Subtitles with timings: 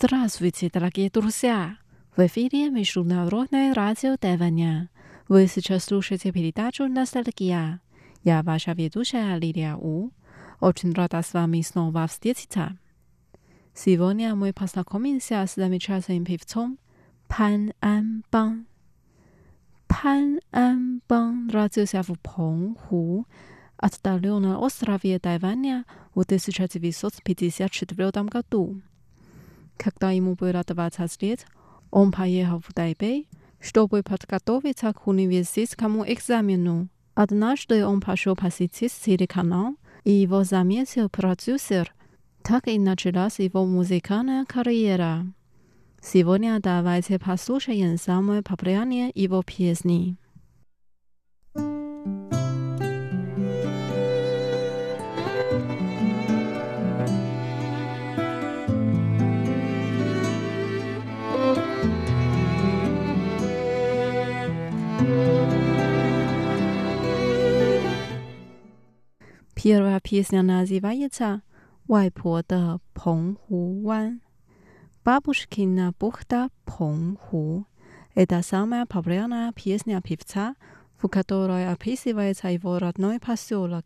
[0.00, 1.76] Здравствуйте, дорогие друзья!
[2.14, 4.90] В эфире Международное радио Тайваня.
[5.26, 7.80] Вы сейчас слушаете передачу «Ностальгия».
[8.22, 10.12] Я ваша ведущая Лилия У.
[10.60, 12.76] Очень рада с вами снова встретиться.
[13.74, 16.78] Сегодня мы познакомимся с замечательным певцом
[17.26, 18.68] Пан Ан Бан.
[19.88, 23.24] Пан Ан Бан родился в Пenghu,
[23.76, 25.84] отдаленном острове Тайваня
[26.14, 28.80] в 1954 году.
[29.78, 31.46] Когда ему было 20 лет,
[31.90, 33.28] он поехал в Тайбэй,
[33.60, 36.88] чтобы подготовиться к университетскому экзамену.
[37.14, 41.94] Однажды он пошел посетить телеканал, и его заметил продюсер.
[42.42, 45.26] Так и началась его музыкальная карьера.
[46.00, 50.16] Сегодня давайте послушаем самые популярные его песни.
[69.60, 71.42] Первая песня называется
[71.88, 74.20] «Вайпо де Пэнгху Ван».
[75.04, 77.66] Бабушкина бухта Пэнгху.
[78.14, 80.54] Это самая популярная песня певца,
[81.02, 83.84] в которой описывается его родной поселок.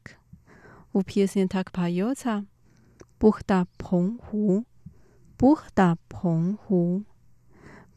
[0.93, 2.45] У песне так поется
[3.19, 4.67] «Бухта Пэнгху,
[5.39, 7.07] бухта Пэнгху».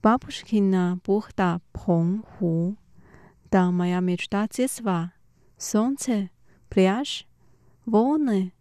[0.01, 2.77] Бабушкина бухта Пэнгху.
[3.51, 5.11] Да, моя мечта детства.
[5.57, 6.29] Солнце,
[6.69, 7.27] пляж–
[7.85, 8.53] волны,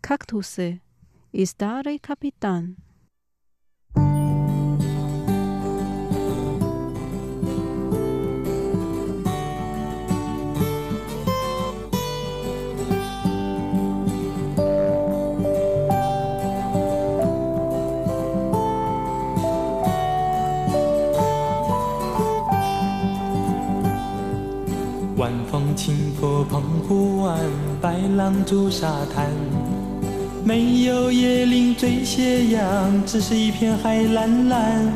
[0.00, 0.80] кактусы
[1.32, 2.76] и старый капитан.
[25.74, 27.36] 晚风轻拂澎湖湾，
[27.80, 29.26] 白浪逐沙滩。
[30.44, 34.92] 没有椰林缀斜阳，只是一片海蓝蓝。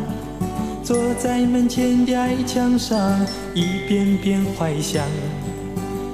[0.85, 5.05] 坐在门前的矮墙上，一遍遍怀想。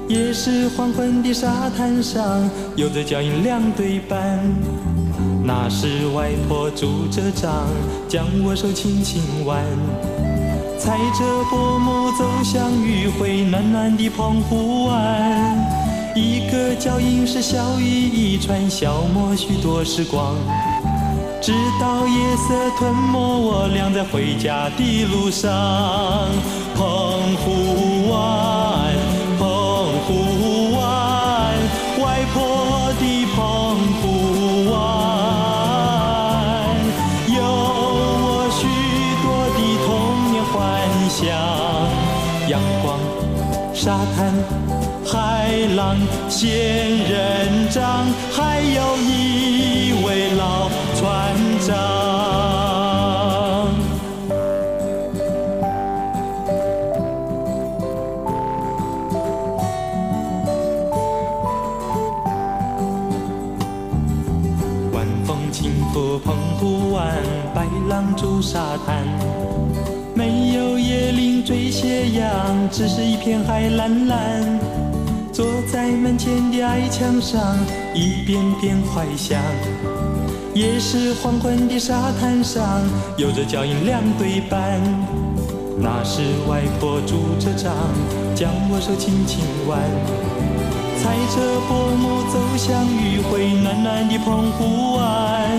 [0.09, 4.41] 也是黄昏的沙滩上，有着脚印两对半。
[5.45, 7.67] 那是外婆拄着杖，
[8.09, 9.63] 将我手轻轻挽。
[10.79, 15.57] 踩着薄暮走向余晖，暖暖的澎湖湾。
[16.15, 20.37] 一个脚印是笑语一串，消磨许多时光。
[21.41, 25.51] 直到夜色吞没我俩在回家的路上。
[26.75, 28.84] 澎湖湾，
[42.65, 42.99] 阳光、
[43.75, 44.33] 沙滩、
[45.05, 45.97] 海浪、
[46.31, 46.49] 仙
[47.07, 51.75] 人掌，还有一位老船长。
[64.93, 67.15] 晚风轻拂澎湖湾，
[67.55, 69.05] 白浪逐沙滩。
[71.05, 74.59] 没有椰林缀斜阳，只是一片海蓝蓝。
[75.33, 77.59] 坐在门前的矮墙上，
[77.95, 79.39] 一遍遍怀想。
[80.55, 82.81] 也是黄昏的沙滩上，
[83.19, 84.81] 有着脚印两对半。
[85.77, 87.75] 那是外婆拄着杖，
[88.35, 89.79] 将我手轻轻挽。
[90.97, 91.37] 踩着
[91.69, 95.50] 薄暮走向余晖，暖暖的澎湖湾。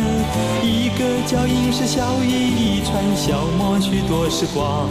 [0.63, 4.89] 一个脚印是小雨一串，消磨许多时光。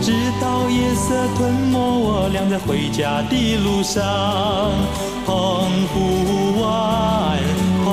[0.00, 4.02] 直到夜色吞没我俩在回家的路上。
[5.24, 5.34] 澎
[5.88, 7.38] 湖湾，
[7.84, 7.88] 澎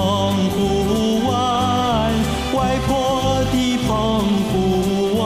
[0.51, 0.57] 湖
[1.27, 1.33] 湾，
[2.53, 2.89] 外婆
[3.51, 3.55] 的
[3.87, 3.89] 澎
[4.49, 4.53] 湖
[5.19, 5.23] 湾，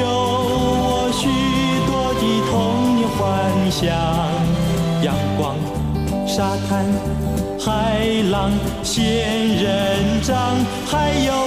[0.00, 1.20] 有我许
[1.86, 2.52] 多的童
[2.96, 3.20] 年幻
[3.70, 3.80] 想。
[5.02, 5.40] 阳光、
[6.26, 6.86] 沙滩、
[7.60, 7.68] 海
[8.30, 8.50] 浪、
[8.82, 8.94] 仙
[9.56, 11.41] 人掌，还有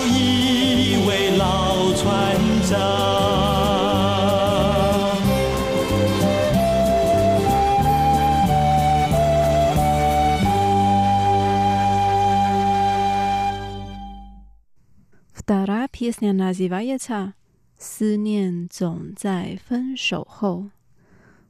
[16.04, 17.32] Вторая песня называется
[17.78, 20.68] «思念总在分手后».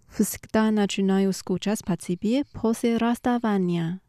[0.08, 4.00] Всегда начинаю скучать по тебе после расставания.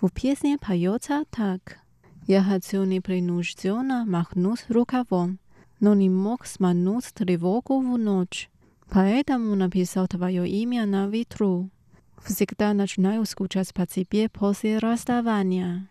[0.00, 1.76] В песне поется так.
[2.26, 5.38] Я хотел непринужденно махнуть рукавом,
[5.78, 8.48] но не мог смануть тревогу в ночь.
[8.88, 11.68] Поэтому написал твое имя на ветру.
[12.24, 15.90] Всегда начинаю скучать по тебе после расставания.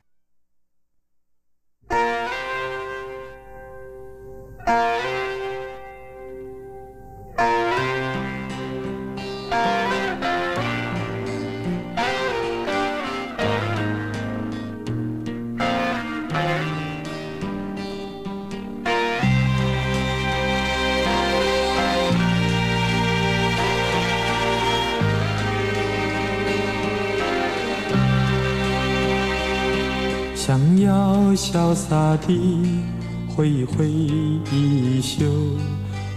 [30.48, 32.97] 想要潇洒地
[33.38, 35.24] 挥一挥衣袖，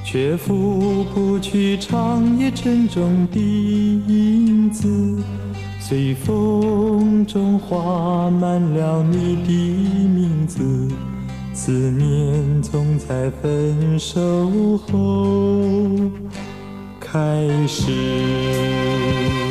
[0.04, 5.22] 却拂不去长夜沉重的影子。
[5.80, 10.64] 随风中画满了你的名字，
[11.54, 15.62] 思念总在分手后
[17.00, 19.51] 开始。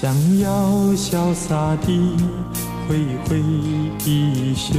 [0.00, 0.48] 想要
[0.94, 2.14] 潇洒地
[2.86, 3.40] 挥挥
[4.04, 4.78] 衣袖，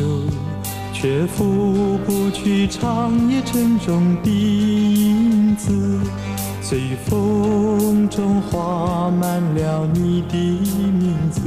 [0.94, 6.00] 却拂不去长夜沉重的影子。
[6.62, 11.42] 随风中画满了你的名字，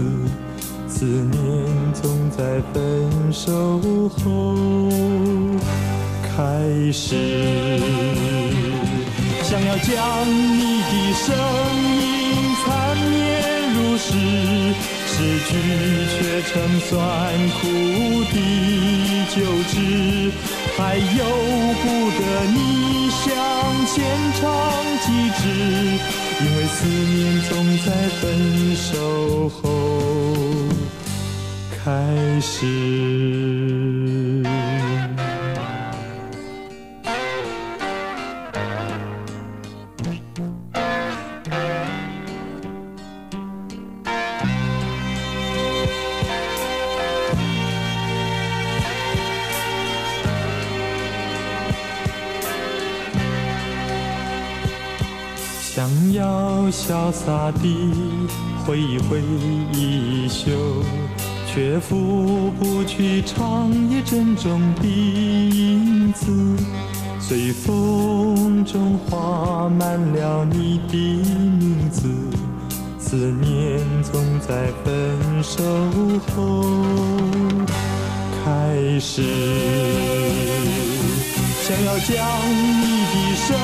[0.87, 1.41] 思念
[1.95, 3.81] 总在分手
[4.11, 4.55] 后
[6.37, 7.81] 开始。
[9.43, 11.35] 想要将你的声
[12.03, 12.22] 音
[14.11, 14.13] 绵。
[14.13, 14.19] 如是
[15.07, 15.15] 失
[15.47, 15.51] 去，
[16.11, 16.91] 却成酸
[17.61, 17.61] 苦
[18.33, 18.35] 的
[19.35, 19.37] 旧
[19.71, 19.75] 知，
[20.77, 21.01] 还由
[21.83, 21.85] 不
[22.19, 22.21] 得
[22.53, 22.57] 你
[23.11, 23.23] 向
[23.87, 23.95] 前
[24.41, 24.43] 唱
[25.01, 25.07] 几
[25.39, 25.43] 支，
[26.41, 27.17] 因为思念
[27.49, 27.87] 总在
[28.21, 28.23] 分
[28.75, 28.91] 手
[29.49, 29.61] 后
[31.71, 31.85] 开
[32.41, 32.51] 始。
[56.83, 57.93] 潇洒地
[58.67, 59.21] 挥一挥
[59.73, 60.51] 衣袖，
[61.47, 66.33] 却拂不去长夜珍重的影子。
[67.21, 70.97] 随风中画满了你的
[71.57, 72.09] 名字，
[72.99, 75.63] 思念总在分手
[76.35, 76.65] 后
[78.45, 79.23] 开始。
[81.63, 82.11] 想要将
[82.83, 83.57] 你的声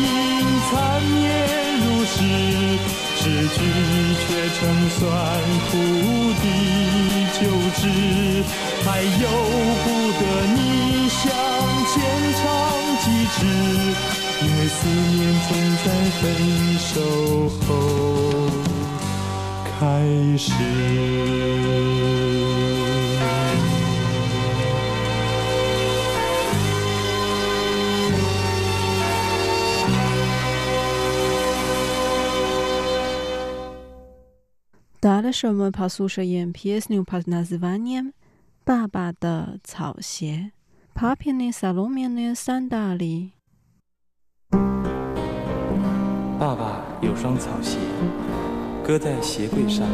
[0.00, 1.33] 音缠绵。
[2.14, 2.20] 是
[3.16, 3.56] 失去
[4.20, 4.24] 却
[4.54, 4.58] 成
[4.90, 5.00] 酸
[5.70, 5.72] 苦
[6.40, 6.44] 的
[7.34, 7.42] 旧
[7.76, 7.82] 知，
[8.84, 9.24] 还由
[9.82, 9.86] 不
[10.20, 10.22] 得
[10.54, 10.58] 你
[11.08, 11.20] 想
[11.90, 11.92] 浅
[12.38, 12.42] 尝
[13.02, 13.38] 几止，
[14.42, 14.78] 因为思
[15.16, 15.50] 念总
[15.84, 15.86] 在
[16.20, 16.22] 分
[16.78, 16.90] 手
[17.66, 17.68] 后
[19.80, 19.82] 开
[20.38, 20.46] 始。
[35.04, 38.12] 萨拉什么帕素设宴 ps new palazzo vanniam
[38.64, 40.52] 爸爸的草鞋
[40.94, 43.32] papi ne salomi ne san dari
[46.38, 47.76] 爸爸有双草鞋
[48.82, 49.86] 搁在鞋柜上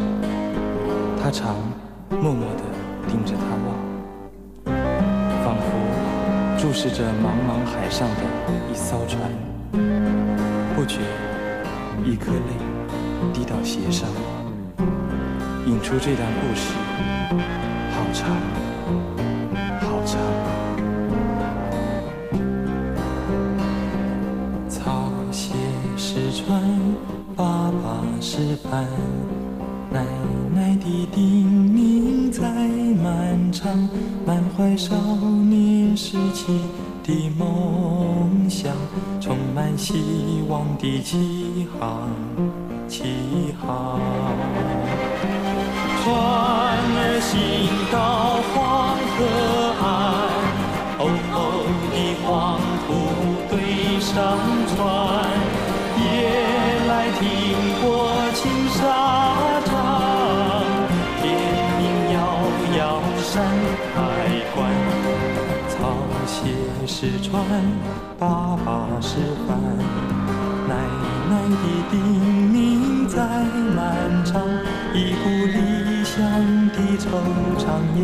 [1.21, 1.57] 他常
[2.09, 2.63] 默默地
[3.09, 3.75] 盯着它望
[5.43, 8.23] 仿佛注视着茫茫海上的
[8.71, 9.29] 一艘船
[10.73, 11.01] 不觉
[12.05, 14.09] 一颗泪滴到鞋上
[15.67, 16.73] 引出这段故事，
[17.91, 18.35] 好长，
[19.79, 20.19] 好长。
[24.67, 25.53] 草鞋
[25.97, 26.59] 是船，
[27.35, 28.87] 爸爸是帆，
[29.91, 30.03] 奶
[30.55, 32.41] 奶的叮咛在
[33.03, 33.87] 漫长，
[34.25, 36.59] 满怀少年时期
[37.03, 38.75] 的梦想，
[39.19, 42.09] 充满希望的起航，
[42.87, 43.99] 起航。
[46.03, 47.29] 船儿行
[47.91, 49.21] 到黄河
[49.81, 49.85] 岸，
[50.97, 50.99] 厚
[51.31, 51.35] 厚
[51.93, 52.25] 的黄
[52.87, 52.89] 土
[53.51, 53.53] 堆
[53.99, 54.09] 上
[54.73, 54.75] 船，
[56.01, 56.03] 夜
[56.87, 57.21] 来听
[57.83, 57.85] 我
[58.33, 58.41] 青
[58.73, 58.81] 纱
[59.69, 59.69] 帐，
[61.21, 61.23] 天
[61.77, 61.79] 明
[62.15, 62.17] 遥
[62.79, 62.81] 遥
[63.21, 63.29] 山
[63.93, 63.95] 海
[64.55, 64.57] 关，
[65.69, 65.71] 草
[66.25, 66.33] 鞋
[66.87, 67.29] 是船，
[68.17, 69.09] 爸爸是
[69.47, 69.49] 帆。
[70.67, 70.73] 奶
[71.29, 71.31] 奶
[71.61, 71.93] 的叮
[72.51, 72.55] 咛
[73.07, 73.15] 在
[73.75, 73.79] 漫
[74.25, 74.41] 长，
[74.95, 75.80] 一步离。
[76.13, 76.19] 乡
[76.73, 77.07] 的惆
[77.57, 77.63] 怅
[77.95, 78.03] 也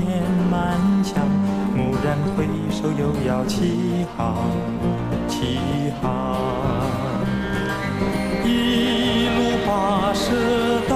[0.50, 1.28] 满腔，
[1.76, 4.50] 蓦然回首，又要起航，
[5.28, 5.60] 起
[6.02, 6.06] 航。
[8.46, 9.38] 一路
[9.68, 9.70] 跋
[10.14, 10.87] 涉。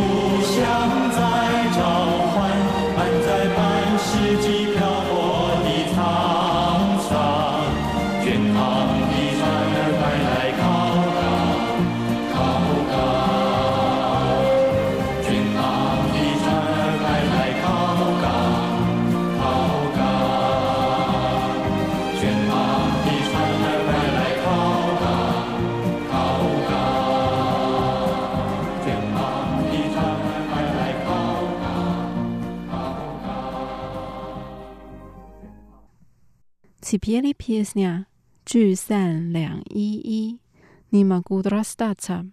[0.00, 0.29] Lord.
[37.00, 38.06] 《别离曲》呀，
[38.44, 40.40] 聚散两依依，
[40.88, 42.30] 你把孤独留 starts。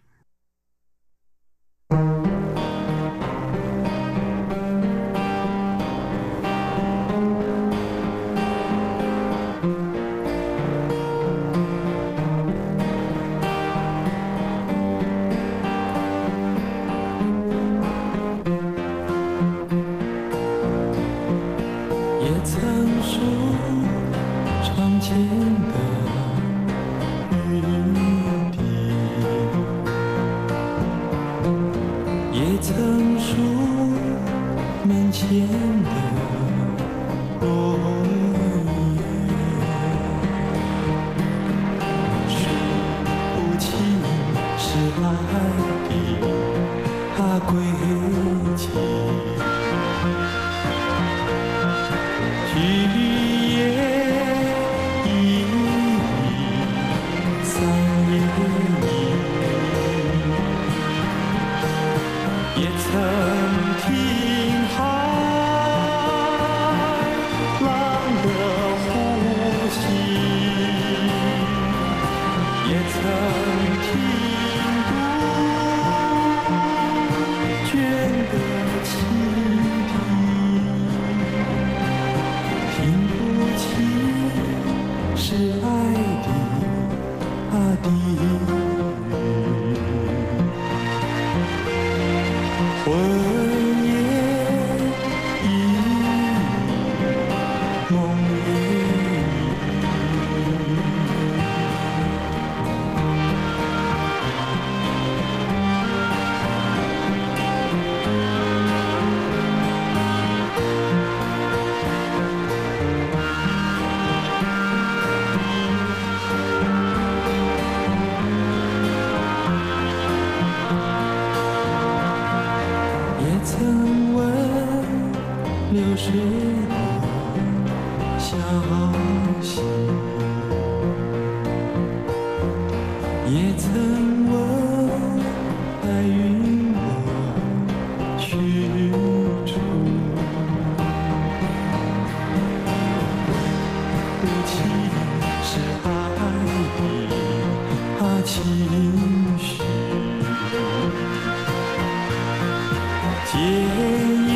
[153.30, 154.27] 天。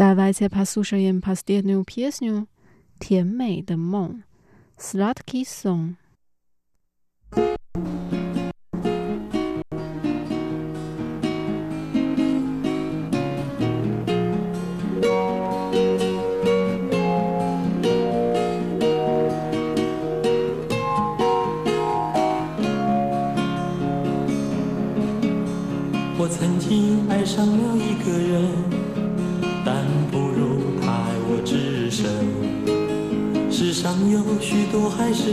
[0.00, 2.48] Давайте послушаем последнюю песню
[2.98, 4.22] «甜美的梦»
[4.77, 5.93] Sladki są.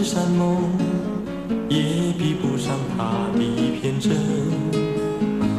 [0.02, 0.56] 山盟，
[1.68, 4.12] 也比不上他的一片真。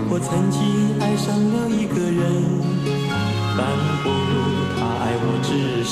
[0.10, 0.62] 我曾经
[1.00, 2.22] 爱上了一个人，
[3.58, 3.66] 但
[4.04, 4.34] 不如
[4.78, 5.50] 他爱我至
[5.84, 5.92] 深。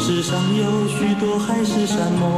[0.00, 2.28] 世上有许多海誓山盟，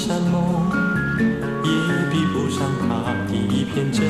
[0.00, 0.70] 山盟
[1.62, 1.70] 也
[2.10, 4.00] 比不上他的一片真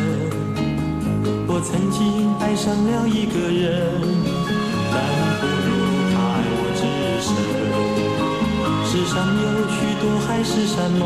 [1.49, 3.91] 我曾经爱上了一个人
[4.93, 5.03] 但
[5.41, 5.69] 不如
[6.13, 6.81] 他爱我至
[7.21, 7.29] 深
[8.87, 11.03] 世上有许多海誓山盟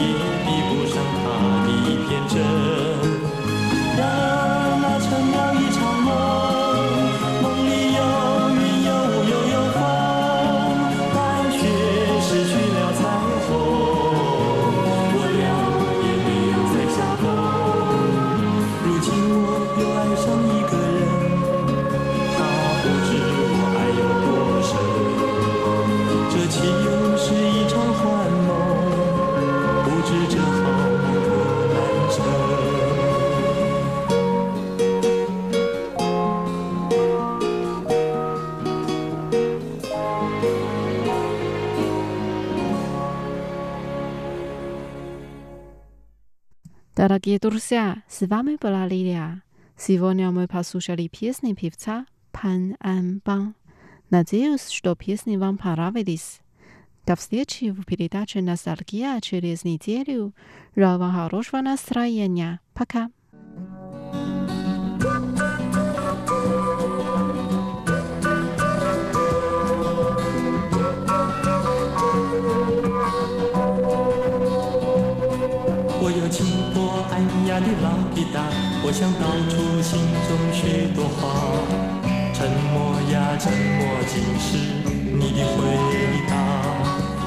[0.00, 0.02] 也
[0.42, 1.24] 比不上他
[1.64, 2.34] 的一片真
[47.40, 49.42] друзья, с вами была Лилия.
[49.78, 53.54] Сегодня мы послушали песни певца Пан Амбан.
[54.10, 56.40] Надеюсь, что песни вам понравились.
[57.06, 60.34] До встречи в передаче «Ностальгия» через неделю.
[60.76, 62.60] Желаю вам хорошего настроения.
[62.74, 63.10] Пока.
[78.86, 79.96] 我想道出心
[80.28, 81.32] 中许多话。
[82.34, 84.60] 沉默呀，沉默，竟是
[85.16, 85.56] 你的回
[86.28, 86.36] 答。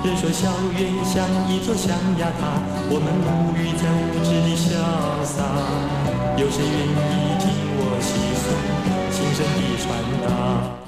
[0.06, 4.70] 人说校园像一座象牙塔，我们沐浴在无知的潇
[5.26, 5.41] 洒。
[6.38, 8.46] 有谁愿意听我细诉
[9.12, 9.89] 心声的传
[10.22, 10.87] 达？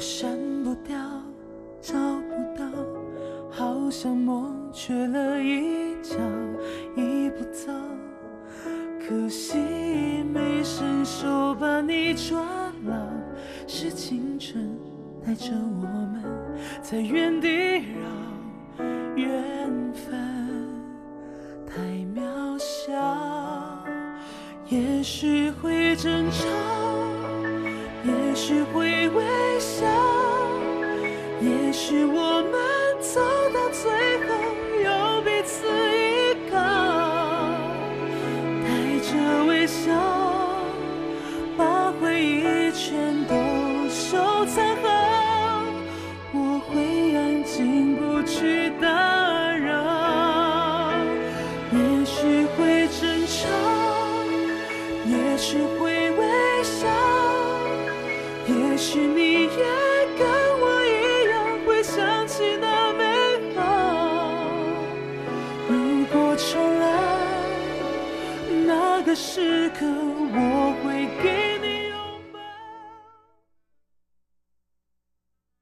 [0.00, 0.39] 我删